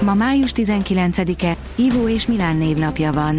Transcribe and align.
Ma 0.00 0.14
május 0.14 0.50
19-e, 0.54 1.56
Ivo 1.74 2.08
és 2.08 2.26
Milán 2.26 2.56
névnapja 2.56 3.12
van. 3.12 3.38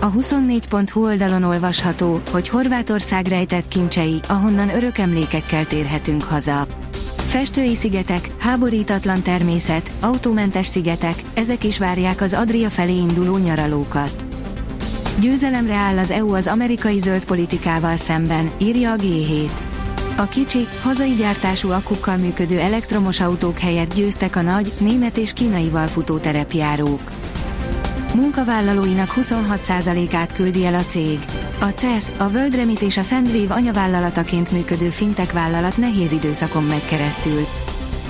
A 0.00 0.12
24.hu 0.12 1.04
oldalon 1.04 1.42
olvasható, 1.42 2.20
hogy 2.30 2.48
Horvátország 2.48 3.26
rejtett 3.26 3.68
kincsei, 3.68 4.20
ahonnan 4.28 4.74
örök 4.74 4.98
emlékekkel 4.98 5.66
térhetünk 5.66 6.22
haza. 6.22 6.66
Festői 7.16 7.74
szigetek, 7.74 8.30
háborítatlan 8.38 9.22
természet, 9.22 9.90
autómentes 10.00 10.66
szigetek, 10.66 11.14
ezek 11.34 11.64
is 11.64 11.78
várják 11.78 12.20
az 12.20 12.32
Adria 12.32 12.70
felé 12.70 12.96
induló 12.96 13.36
nyaralókat. 13.36 14.24
Győzelemre 15.20 15.74
áll 15.74 15.98
az 15.98 16.10
EU 16.10 16.34
az 16.34 16.46
amerikai 16.46 16.98
zöld 16.98 17.24
politikával 17.24 17.96
szemben, 17.96 18.50
írja 18.58 18.92
a 18.92 18.96
G7. 18.96 19.69
A 20.20 20.28
kicsi, 20.28 20.68
hazai 20.82 21.14
gyártású 21.14 21.70
akukkal 21.70 22.16
működő 22.16 22.58
elektromos 22.58 23.20
autók 23.20 23.58
helyett 23.58 23.94
győztek 23.94 24.36
a 24.36 24.42
nagy, 24.42 24.72
német 24.78 25.16
és 25.16 25.32
kínaival 25.32 25.86
futó 25.86 26.18
terepjárók. 26.18 27.00
Munkavállalóinak 28.14 29.12
26%-át 29.16 30.32
küldi 30.32 30.66
el 30.66 30.74
a 30.74 30.84
cég. 30.84 31.18
A 31.60 31.64
CES, 31.64 32.06
a 32.16 32.28
World 32.28 32.82
és 32.82 32.96
a 32.96 33.02
Sendwave 33.02 33.54
anyavállalataként 33.54 34.50
működő 34.50 34.88
fintech 34.88 35.34
vállalat 35.34 35.76
nehéz 35.76 36.12
időszakon 36.12 36.64
megy 36.64 36.84
keresztül. 36.84 37.46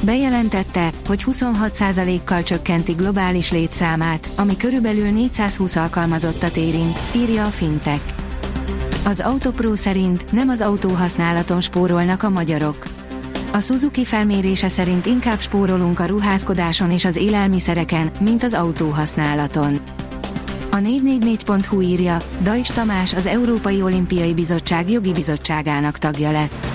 Bejelentette, 0.00 0.91
hogy 1.06 1.25
26%-kal 1.27 2.42
csökkenti 2.42 2.92
globális 2.92 3.53
létszámát, 3.53 4.28
ami 4.36 4.56
körülbelül 4.56 5.11
420 5.11 5.77
alkalmazottat 5.77 6.56
érint, 6.56 6.98
írja 7.14 7.47
a 7.47 7.50
fintech. 7.50 8.19
Az 9.11 9.20
Autopro 9.20 9.77
szerint 9.77 10.33
nem 10.33 10.48
az 10.48 10.61
autóhasználaton 10.61 11.61
spórolnak 11.61 12.22
a 12.22 12.28
magyarok. 12.28 12.86
A 13.53 13.61
Suzuki 13.61 14.05
felmérése 14.05 14.69
szerint 14.69 15.06
inkább 15.06 15.41
spórolunk 15.41 16.00
a 16.00 16.06
ruházkodáson 16.06 16.91
és 16.91 17.05
az 17.05 17.16
élelmiszereken, 17.16 18.11
mint 18.20 18.42
az 18.42 18.53
autóhasználaton. 18.53 19.78
A 20.70 20.77
444.hu 20.77 21.81
írja, 21.81 22.16
Dajs 22.42 22.69
Tamás 22.69 23.14
az 23.14 23.27
Európai 23.27 23.83
Olimpiai 23.83 24.34
Bizottság 24.34 24.91
jogi 24.91 25.12
bizottságának 25.12 25.98
tagja 25.98 26.31
lett. 26.31 26.66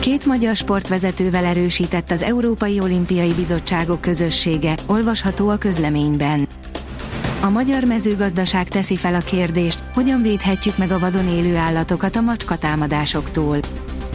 Két 0.00 0.26
magyar 0.26 0.56
sportvezetővel 0.56 1.44
erősített 1.44 2.10
az 2.10 2.22
Európai 2.22 2.80
Olimpiai 2.80 3.32
Bizottságok 3.32 4.00
közössége, 4.00 4.74
olvasható 4.86 5.48
a 5.48 5.56
közleményben. 5.56 6.48
A 7.44 7.50
magyar 7.50 7.84
mezőgazdaság 7.84 8.68
teszi 8.68 8.96
fel 8.96 9.14
a 9.14 9.20
kérdést, 9.20 9.84
hogyan 9.94 10.22
védhetjük 10.22 10.76
meg 10.76 10.90
a 10.90 10.98
vadon 10.98 11.28
élő 11.28 11.56
állatokat 11.56 12.16
a 12.16 12.20
macskatámadásoktól. 12.20 13.58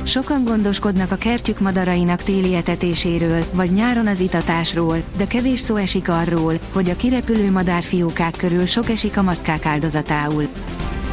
Sokan 0.03 0.43
gondoskodnak 0.43 1.11
a 1.11 1.15
kertjük 1.15 1.59
madarainak 1.59 2.23
téli 2.23 2.55
etetéséről, 2.55 3.43
vagy 3.53 3.71
nyáron 3.71 4.07
az 4.07 4.19
itatásról, 4.19 5.03
de 5.17 5.27
kevés 5.27 5.59
szó 5.59 5.75
esik 5.75 6.09
arról, 6.09 6.53
hogy 6.71 6.89
a 6.89 6.95
kirepülő 6.95 7.51
madárfiókák 7.51 8.35
körül 8.37 8.65
sok 8.65 8.89
esik 8.89 9.17
a 9.17 9.21
matkák 9.21 9.65
áldozatául. 9.65 10.47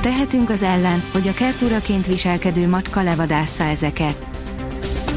Tehetünk 0.01 0.51
az 0.51 0.63
ellen, 0.63 1.03
hogy 1.13 1.29
a 1.29 1.35
kerturaként 1.35 2.07
viselkedő 2.07 2.69
matka 2.69 3.03
levadásza 3.03 3.65
ezeket. 3.65 4.27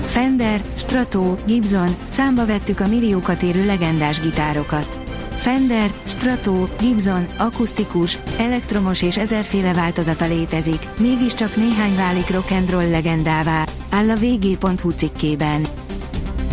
Fender, 0.05 0.61
Strato, 0.75 1.35
Gibson, 1.45 1.95
számba 2.07 2.45
vettük 2.45 2.79
a 2.79 2.87
milliókat 2.87 3.41
érő 3.41 3.65
legendás 3.65 4.19
gitárokat. 4.19 5.08
Fender, 5.39 5.91
Strato, 6.05 6.67
Gibson, 6.79 7.25
akusztikus, 7.37 8.17
elektromos 8.37 9.01
és 9.01 9.17
ezerféle 9.17 9.73
változata 9.73 10.25
létezik, 10.25 10.87
mégiscsak 10.97 11.55
néhány 11.55 11.95
válik 11.95 12.29
rock 12.29 12.51
and 12.51 12.69
roll 12.69 12.89
legendává, 12.89 13.65
áll 13.89 14.09
a 14.09 14.15
vg.hu 14.15 14.91
cikkében. 14.91 15.65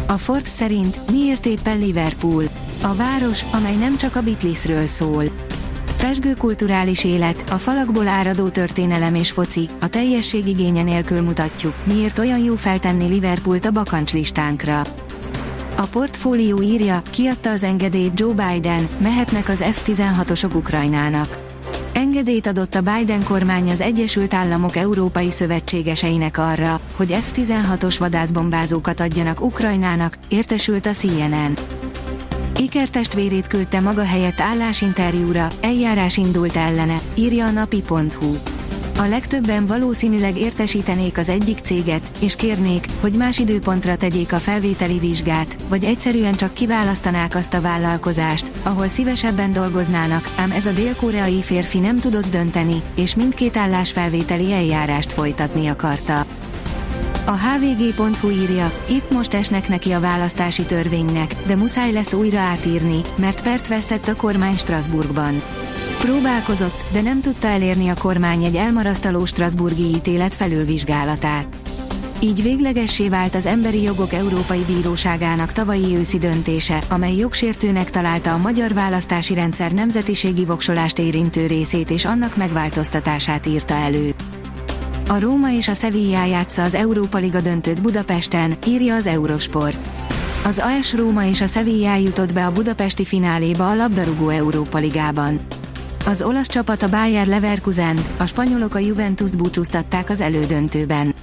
A 0.06 0.12
Forbes 0.12 0.48
szerint 0.48 1.10
miért 1.10 1.46
éppen 1.46 1.78
Liverpool? 1.78 2.44
A 2.82 2.94
város, 2.94 3.44
amely 3.52 3.76
nem 3.76 3.96
csak 3.96 4.16
a 4.16 4.22
Beatlesről 4.22 4.86
szól. 4.86 5.24
Pesgő 5.96 6.34
kulturális 6.34 7.04
élet, 7.04 7.44
a 7.50 7.54
falakból 7.54 8.08
áradó 8.08 8.48
történelem 8.48 9.14
és 9.14 9.30
foci, 9.30 9.68
a 9.80 9.88
teljesség 9.88 10.46
igénye 10.46 10.82
nélkül 10.82 11.20
mutatjuk, 11.20 11.74
miért 11.84 12.18
olyan 12.18 12.38
jó 12.38 12.54
feltenni 12.54 13.08
Liverpoolt 13.08 13.64
a 13.64 13.70
bakancslistánkra. 13.70 14.82
A 15.76 15.82
portfólió 15.82 16.62
írja, 16.62 17.02
kiadta 17.10 17.50
az 17.50 17.62
engedélyt 17.62 18.20
Joe 18.20 18.32
Biden, 18.34 18.88
mehetnek 18.98 19.48
az 19.48 19.64
F-16-osok 19.72 20.54
Ukrajnának. 20.54 21.38
Engedélyt 21.92 22.46
adott 22.46 22.74
a 22.74 22.80
Biden 22.80 23.24
kormány 23.24 23.70
az 23.70 23.80
Egyesült 23.80 24.34
Államok 24.34 24.76
európai 24.76 25.30
szövetségeseinek 25.30 26.38
arra, 26.38 26.80
hogy 26.96 27.18
F-16-os 27.20 27.96
vadászbombázókat 27.98 29.00
adjanak 29.00 29.40
Ukrajnának, 29.40 30.18
értesült 30.28 30.86
a 30.86 30.90
CNN. 30.90 31.52
Iker 32.58 32.88
testvérét 32.88 33.46
küldte 33.46 33.80
maga 33.80 34.04
helyett 34.04 34.40
állásinterjúra, 34.40 35.48
eljárás 35.60 36.16
indult 36.16 36.56
ellene, 36.56 37.00
írja 37.14 37.46
a 37.46 37.50
napi.hu. 37.50 38.55
A 38.98 39.06
legtöbben 39.06 39.66
valószínűleg 39.66 40.38
értesítenék 40.38 41.18
az 41.18 41.28
egyik 41.28 41.58
céget, 41.58 42.10
és 42.20 42.36
kérnék, 42.36 42.86
hogy 43.00 43.14
más 43.14 43.38
időpontra 43.38 43.96
tegyék 43.96 44.32
a 44.32 44.36
felvételi 44.36 44.98
vizsgát, 44.98 45.56
vagy 45.68 45.84
egyszerűen 45.84 46.34
csak 46.34 46.52
kiválasztanák 46.52 47.34
azt 47.34 47.54
a 47.54 47.60
vállalkozást, 47.60 48.50
ahol 48.62 48.88
szívesebben 48.88 49.52
dolgoznának, 49.52 50.30
ám 50.36 50.50
ez 50.50 50.66
a 50.66 50.72
dél-koreai 50.72 51.42
férfi 51.42 51.78
nem 51.78 51.98
tudott 51.98 52.30
dönteni, 52.30 52.82
és 52.94 53.14
mindkét 53.14 53.56
állásfelvételi 53.56 54.52
eljárást 54.52 55.12
folytatni 55.12 55.66
akarta. 55.66 56.24
A 57.26 57.36
hvg.hu 57.36 58.30
írja, 58.30 58.72
itt 58.88 59.10
most 59.10 59.34
esnek 59.34 59.68
neki 59.68 59.92
a 59.92 60.00
választási 60.00 60.62
törvénynek, 60.62 61.34
de 61.46 61.56
muszáj 61.56 61.92
lesz 61.92 62.12
újra 62.12 62.38
átírni, 62.38 63.00
mert 63.16 63.42
pert 63.42 63.68
vesztett 63.68 64.08
a 64.08 64.16
kormány 64.16 64.56
Strasbourgban. 64.56 65.42
Próbálkozott, 66.06 66.82
de 66.92 67.00
nem 67.00 67.20
tudta 67.20 67.48
elérni 67.48 67.88
a 67.88 67.94
kormány 67.94 68.44
egy 68.44 68.56
elmarasztaló 68.56 69.24
Strasburgi 69.24 69.82
ítélet 69.82 70.34
felülvizsgálatát. 70.34 71.46
Így 72.20 72.42
véglegessé 72.42 73.08
vált 73.08 73.34
az 73.34 73.46
Emberi 73.46 73.82
Jogok 73.82 74.12
Európai 74.12 74.64
Bíróságának 74.66 75.52
tavalyi 75.52 75.96
őszi 75.96 76.18
döntése, 76.18 76.78
amely 76.88 77.16
jogsértőnek 77.16 77.90
találta 77.90 78.32
a 78.32 78.36
magyar 78.38 78.74
választási 78.74 79.34
rendszer 79.34 79.72
nemzetiségi 79.72 80.44
voksolást 80.44 80.98
érintő 80.98 81.46
részét 81.46 81.90
és 81.90 82.04
annak 82.04 82.36
megváltoztatását 82.36 83.46
írta 83.46 83.74
elő. 83.74 84.14
A 85.08 85.20
Róma 85.20 85.50
és 85.50 85.68
a 85.68 85.74
Sevilla 85.74 86.24
játsza 86.24 86.62
az 86.62 86.74
Európa 86.74 87.18
Liga 87.18 87.40
döntőt 87.40 87.82
Budapesten, 87.82 88.54
írja 88.66 88.94
az 88.94 89.06
Eurosport. 89.06 89.88
Az 90.44 90.62
AS 90.78 90.94
Róma 90.94 91.24
és 91.24 91.40
a 91.40 91.46
Sevilla 91.46 91.96
jutott 91.96 92.32
be 92.32 92.46
a 92.46 92.52
budapesti 92.52 93.04
fináléba 93.04 93.70
a 93.70 93.74
labdarúgó 93.74 94.28
Európa 94.28 94.78
Ligában. 94.78 95.40
Az 96.06 96.22
olasz 96.22 96.48
csapat 96.48 96.82
a 96.82 96.88
Bayer 96.88 97.26
leverkusen 97.26 97.98
a 98.16 98.26
spanyolok 98.26 98.74
a 98.74 98.78
Juventus 98.78 99.30
búcsúztatták 99.30 100.10
az 100.10 100.20
elődöntőben. 100.20 101.14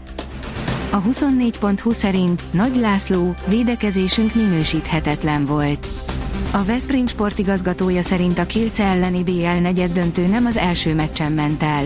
A 0.91 1.01
24.20 1.01 1.94
szerint 1.94 2.41
Nagy 2.51 2.75
László, 2.75 3.35
védekezésünk 3.47 4.35
minősíthetetlen 4.35 5.45
volt. 5.45 5.88
A 6.51 6.63
Veszprém 6.63 7.07
sportigazgatója 7.07 8.01
szerint 8.01 8.39
a 8.39 8.45
Kilce 8.45 8.83
elleni 8.83 9.24
BL 9.24 9.59
negyed 9.62 9.91
döntő 9.91 10.27
nem 10.27 10.45
az 10.45 10.57
első 10.57 10.94
meccsen 10.94 11.31
ment 11.31 11.63
el. 11.63 11.83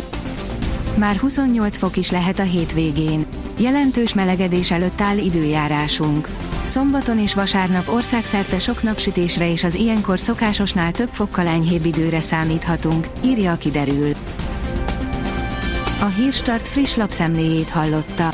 Már 0.98 1.16
28 1.16 1.78
fok 1.78 1.98
is 1.98 2.12
lehet 2.12 2.40
a 2.40 2.44
hétvégén. 2.44 3.26
Jelentős 3.60 4.14
melegedés 4.14 4.72
előtt 4.72 5.02
áll 5.02 5.18
időjárásunk. 5.18 6.30
Szombaton 6.64 7.20
és 7.20 7.34
vasárnap 7.34 7.90
országszerte 7.90 8.60
sok 8.60 8.84
napsütésre 8.84 9.52
és 9.52 9.64
az 9.64 9.76
ilyenkor 9.76 10.20
szokásosnál 10.20 10.92
több 10.92 11.10
fokkal 11.12 11.48
enyhébb 11.48 11.86
időre 11.86 12.20
számíthatunk, 12.20 13.08
írja 13.24 13.52
a 13.52 13.58
kiderül. 13.58 14.12
A 16.00 16.06
Hírstart 16.06 16.68
friss 16.68 16.96
lapszemléjét 16.96 17.70
hallotta. 17.70 18.34